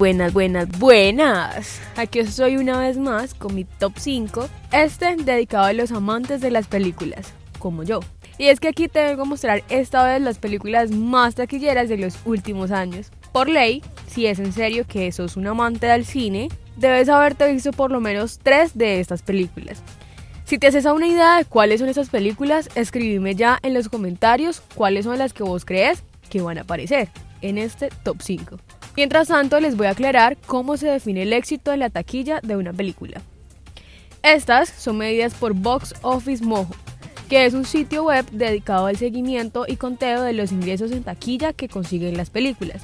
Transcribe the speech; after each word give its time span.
Buenas, 0.00 0.32
buenas, 0.32 0.66
buenas. 0.78 1.78
Aquí 1.94 2.20
estoy 2.20 2.56
una 2.56 2.78
vez 2.78 2.96
más 2.96 3.34
con 3.34 3.54
mi 3.54 3.64
top 3.64 3.92
5, 3.98 4.48
este 4.72 5.14
dedicado 5.16 5.66
a 5.66 5.74
los 5.74 5.92
amantes 5.92 6.40
de 6.40 6.50
las 6.50 6.68
películas, 6.68 7.34
como 7.58 7.82
yo. 7.82 8.00
Y 8.38 8.46
es 8.46 8.60
que 8.60 8.68
aquí 8.68 8.88
te 8.88 9.02
vengo 9.02 9.24
a 9.24 9.26
mostrar 9.26 9.62
esta 9.68 10.02
vez 10.06 10.22
las 10.22 10.38
películas 10.38 10.90
más 10.90 11.34
taquilleras 11.34 11.90
de 11.90 11.98
los 11.98 12.16
últimos 12.24 12.70
años. 12.70 13.10
Por 13.30 13.50
ley, 13.50 13.82
si 14.06 14.24
es 14.24 14.38
en 14.38 14.54
serio 14.54 14.86
que 14.88 15.12
sos 15.12 15.36
un 15.36 15.46
amante 15.46 15.86
del 15.86 16.06
cine, 16.06 16.48
debes 16.78 17.10
haberte 17.10 17.52
visto 17.52 17.70
por 17.70 17.90
lo 17.90 18.00
menos 18.00 18.38
tres 18.42 18.78
de 18.78 19.00
estas 19.00 19.20
películas. 19.20 19.82
Si 20.46 20.56
te 20.56 20.68
haces 20.68 20.86
a 20.86 20.94
una 20.94 21.08
idea 21.08 21.36
de 21.36 21.44
cuáles 21.44 21.80
son 21.80 21.90
estas 21.90 22.08
películas, 22.08 22.70
escribime 22.74 23.34
ya 23.34 23.58
en 23.60 23.74
los 23.74 23.90
comentarios 23.90 24.62
cuáles 24.74 25.04
son 25.04 25.18
las 25.18 25.34
que 25.34 25.42
vos 25.42 25.66
crees 25.66 26.02
que 26.30 26.40
van 26.40 26.56
a 26.56 26.62
aparecer 26.62 27.10
en 27.42 27.58
este 27.58 27.90
top 28.02 28.22
5. 28.22 28.56
Mientras 28.96 29.28
tanto, 29.28 29.60
les 29.60 29.76
voy 29.76 29.86
a 29.86 29.90
aclarar 29.90 30.36
cómo 30.46 30.76
se 30.76 30.88
define 30.88 31.22
el 31.22 31.32
éxito 31.32 31.72
en 31.72 31.80
la 31.80 31.90
taquilla 31.90 32.40
de 32.42 32.56
una 32.56 32.72
película. 32.72 33.20
Estas 34.22 34.68
son 34.68 34.98
medidas 34.98 35.34
por 35.34 35.54
Box 35.54 35.94
Office 36.02 36.44
Mojo, 36.44 36.74
que 37.28 37.46
es 37.46 37.54
un 37.54 37.64
sitio 37.64 38.04
web 38.04 38.26
dedicado 38.32 38.86
al 38.86 38.96
seguimiento 38.96 39.64
y 39.66 39.76
conteo 39.76 40.22
de 40.22 40.32
los 40.32 40.52
ingresos 40.52 40.90
en 40.90 41.04
taquilla 41.04 41.52
que 41.52 41.68
consiguen 41.68 42.16
las 42.16 42.28
películas. 42.28 42.82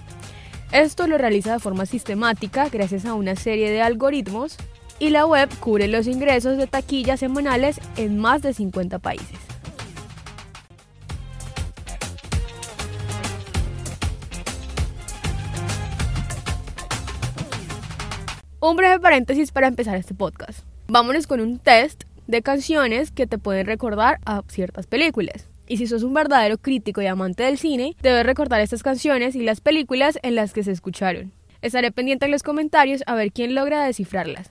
Esto 0.72 1.06
lo 1.06 1.18
realiza 1.18 1.52
de 1.52 1.58
forma 1.58 1.84
sistemática 1.84 2.68
gracias 2.68 3.04
a 3.04 3.14
una 3.14 3.36
serie 3.36 3.70
de 3.70 3.82
algoritmos 3.82 4.56
y 4.98 5.10
la 5.10 5.26
web 5.26 5.48
cubre 5.60 5.88
los 5.88 6.06
ingresos 6.06 6.56
de 6.56 6.66
taquillas 6.66 7.20
semanales 7.20 7.80
en 7.96 8.18
más 8.18 8.42
de 8.42 8.54
50 8.54 8.98
países. 8.98 9.55
Un 18.68 18.74
breve 18.74 18.98
paréntesis 18.98 19.52
para 19.52 19.68
empezar 19.68 19.96
este 19.96 20.12
podcast. 20.12 20.66
Vámonos 20.88 21.28
con 21.28 21.38
un 21.38 21.60
test 21.60 22.02
de 22.26 22.42
canciones 22.42 23.12
que 23.12 23.28
te 23.28 23.38
pueden 23.38 23.64
recordar 23.64 24.18
a 24.26 24.42
ciertas 24.48 24.88
películas. 24.88 25.48
Y 25.68 25.76
si 25.76 25.86
sos 25.86 26.02
un 26.02 26.12
verdadero 26.12 26.58
crítico 26.58 27.00
y 27.00 27.06
amante 27.06 27.44
del 27.44 27.58
cine, 27.58 27.94
debes 28.02 28.26
recordar 28.26 28.60
estas 28.60 28.82
canciones 28.82 29.36
y 29.36 29.44
las 29.44 29.60
películas 29.60 30.18
en 30.24 30.34
las 30.34 30.52
que 30.52 30.64
se 30.64 30.72
escucharon. 30.72 31.30
Estaré 31.62 31.92
pendiente 31.92 32.24
en 32.24 32.32
los 32.32 32.42
comentarios 32.42 33.04
a 33.06 33.14
ver 33.14 33.30
quién 33.30 33.54
logra 33.54 33.84
descifrarlas. 33.84 34.50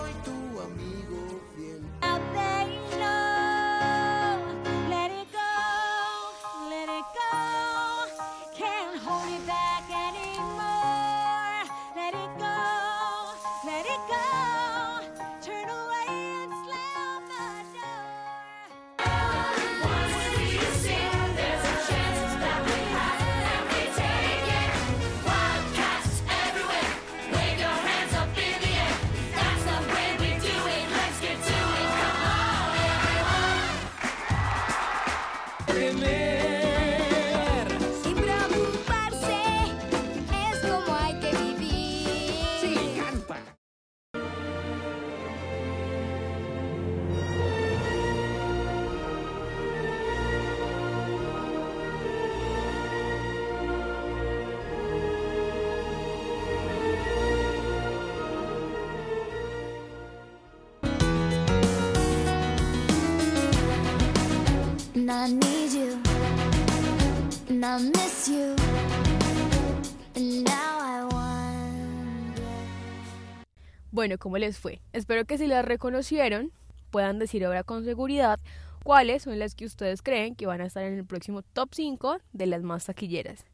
Bueno, 73.91 74.17
¿cómo 74.17 74.37
les 74.37 74.57
fue? 74.57 74.79
Espero 74.93 75.25
que 75.25 75.37
si 75.37 75.47
las 75.47 75.65
reconocieron 75.65 76.53
puedan 76.91 77.19
decir 77.19 77.43
ahora 77.43 77.63
con 77.63 77.83
seguridad 77.83 78.39
cuáles 78.83 79.23
son 79.23 79.37
las 79.37 79.53
que 79.53 79.65
ustedes 79.65 80.01
creen 80.01 80.33
que 80.33 80.45
van 80.45 80.61
a 80.61 80.65
estar 80.65 80.83
en 80.83 80.97
el 80.97 81.05
próximo 81.05 81.41
top 81.41 81.69
5 81.73 82.19
de 82.31 82.45
las 82.45 82.63
más 82.63 82.85
taquilleras. 82.85 83.45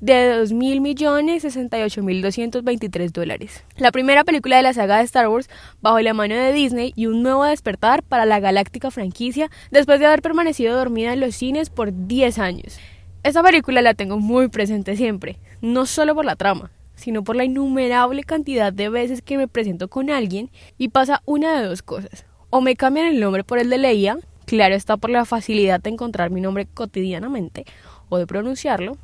de 0.00 0.32
2 0.32 0.52
mil 0.52 0.80
millones 0.80 1.42
68 1.42 2.02
mil 2.02 2.22
223 2.22 3.12
dólares. 3.12 3.64
La 3.76 3.92
primera 3.92 4.24
película 4.24 4.56
de 4.56 4.62
la 4.62 4.72
saga 4.72 4.98
de 4.98 5.04
Star 5.04 5.28
Wars 5.28 5.50
bajo 5.82 6.00
la 6.00 6.14
mano 6.14 6.34
de 6.34 6.52
Disney 6.52 6.92
y 6.96 7.06
un 7.06 7.22
nuevo 7.22 7.44
despertar 7.44 8.02
para 8.02 8.24
la 8.24 8.40
galáctica 8.40 8.90
franquicia 8.90 9.50
después 9.70 10.00
de 10.00 10.06
haber 10.06 10.22
permanecido 10.22 10.74
dormida 10.74 11.12
en 11.12 11.20
los 11.20 11.36
cines 11.36 11.68
por 11.68 11.92
10 11.92 12.38
años. 12.38 12.78
Esta 13.22 13.42
película 13.42 13.82
la 13.82 13.94
tengo 13.94 14.18
muy 14.18 14.48
presente 14.48 14.96
siempre, 14.96 15.38
no 15.60 15.84
solo 15.84 16.14
por 16.14 16.24
la 16.24 16.36
trama, 16.36 16.70
sino 16.94 17.22
por 17.22 17.36
la 17.36 17.44
innumerable 17.44 18.24
cantidad 18.24 18.72
de 18.72 18.88
veces 18.88 19.20
que 19.20 19.36
me 19.36 19.46
presento 19.46 19.88
con 19.88 20.08
alguien 20.08 20.50
y 20.78 20.88
pasa 20.88 21.22
una 21.26 21.60
de 21.60 21.66
dos 21.66 21.82
cosas. 21.82 22.24
O 22.54 22.60
me 22.60 22.76
cambian 22.76 23.06
el 23.06 23.18
nombre 23.18 23.44
por 23.44 23.58
el 23.58 23.70
de 23.70 23.78
Leia, 23.78 24.18
claro 24.44 24.74
está 24.74 24.98
por 24.98 25.08
la 25.08 25.24
facilidad 25.24 25.80
de 25.80 25.88
encontrar 25.88 26.28
mi 26.30 26.42
nombre 26.42 26.66
cotidianamente, 26.66 27.64
o 28.10 28.18
de 28.18 28.26
pronunciarlo, 28.26 28.98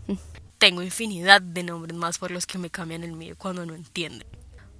tengo 0.58 0.82
infinidad 0.82 1.40
de 1.40 1.62
nombres 1.62 1.96
más 1.96 2.18
por 2.18 2.30
los 2.30 2.44
que 2.44 2.58
me 2.58 2.68
cambian 2.68 3.04
el 3.04 3.12
mío 3.12 3.36
cuando 3.38 3.64
no 3.64 3.74
entienden. 3.74 4.28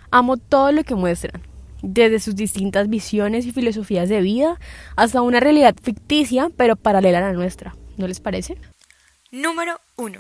Amo 0.10 0.36
todo 0.36 0.74
lo 0.74 0.84
que 0.84 0.96
muestran, 0.96 1.42
desde 1.82 2.20
sus 2.20 2.36
distintas 2.36 2.90
visiones 2.90 3.46
y 3.46 3.54
filosofías 3.54 4.10
de 4.10 4.20
vida 4.20 4.60
hasta 4.98 5.22
una 5.22 5.40
realidad 5.40 5.74
ficticia 5.82 6.52
pero 6.58 6.76
paralela 6.76 7.20
a 7.20 7.22
la 7.22 7.32
nuestra. 7.32 7.74
¿No 7.96 8.06
les 8.06 8.20
parece? 8.20 8.58
Número 9.32 9.80
1. 9.96 10.20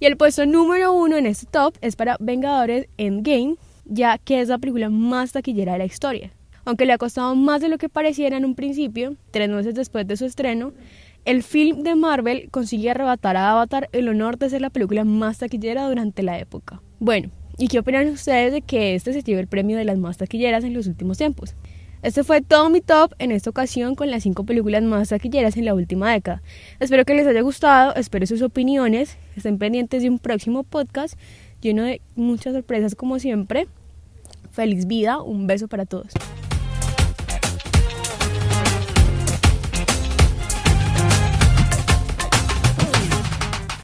Y 0.00 0.06
el 0.06 0.16
puesto 0.16 0.46
número 0.46 0.92
uno 0.92 1.16
en 1.16 1.26
este 1.26 1.46
top 1.46 1.74
es 1.80 1.96
para 1.96 2.16
Vengadores 2.20 2.88
Endgame, 2.96 3.56
ya 3.84 4.18
que 4.18 4.40
es 4.40 4.48
la 4.48 4.58
película 4.58 4.90
más 4.90 5.32
taquillera 5.32 5.72
de 5.72 5.78
la 5.78 5.84
historia. 5.84 6.32
Aunque 6.64 6.86
le 6.86 6.94
ha 6.94 6.98
costado 6.98 7.34
más 7.34 7.60
de 7.60 7.68
lo 7.68 7.78
que 7.78 7.88
pareciera 7.88 8.36
en 8.36 8.44
un 8.44 8.54
principio, 8.54 9.16
tres 9.30 9.50
meses 9.50 9.74
después 9.74 10.06
de 10.06 10.16
su 10.16 10.24
estreno, 10.24 10.72
el 11.24 11.42
film 11.42 11.82
de 11.82 11.94
Marvel 11.94 12.48
consigue 12.50 12.90
arrebatar 12.90 13.36
a 13.36 13.50
Avatar 13.50 13.88
el 13.92 14.08
honor 14.08 14.38
de 14.38 14.50
ser 14.50 14.60
la 14.60 14.70
película 14.70 15.04
más 15.04 15.38
taquillera 15.38 15.86
durante 15.86 16.22
la 16.22 16.38
época. 16.38 16.82
Bueno, 17.00 17.30
¿y 17.58 17.68
qué 17.68 17.78
opinan 17.78 18.08
ustedes 18.08 18.52
de 18.52 18.62
que 18.62 18.94
este 18.94 19.12
se 19.12 19.22
lleve 19.22 19.40
el 19.40 19.46
premio 19.46 19.76
de 19.76 19.84
las 19.84 19.98
más 19.98 20.16
taquilleras 20.16 20.64
en 20.64 20.74
los 20.74 20.86
últimos 20.86 21.18
tiempos? 21.18 21.54
Este 22.04 22.22
fue 22.22 22.42
todo 22.42 22.68
mi 22.68 22.82
top 22.82 23.14
en 23.18 23.32
esta 23.32 23.48
ocasión 23.48 23.94
con 23.94 24.10
las 24.10 24.24
5 24.24 24.44
películas 24.44 24.82
más 24.82 25.08
taquilleras 25.08 25.56
en 25.56 25.64
la 25.64 25.72
última 25.72 26.12
década. 26.12 26.42
Espero 26.78 27.06
que 27.06 27.14
les 27.14 27.26
haya 27.26 27.40
gustado, 27.40 27.94
espero 27.94 28.26
sus 28.26 28.42
opiniones, 28.42 29.16
estén 29.36 29.56
pendientes 29.56 30.02
de 30.02 30.10
un 30.10 30.18
próximo 30.18 30.64
podcast 30.64 31.18
lleno 31.62 31.82
de 31.82 32.02
muchas 32.14 32.52
sorpresas 32.52 32.94
como 32.94 33.18
siempre. 33.18 33.68
Feliz 34.50 34.86
vida, 34.86 35.22
un 35.22 35.46
beso 35.46 35.66
para 35.66 35.86
todos. 35.86 36.12